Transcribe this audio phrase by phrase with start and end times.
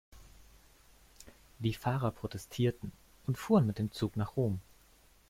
[1.59, 2.91] Die Fahrer protestierten
[3.27, 4.59] und fuhren mit dem Zug nach Rom.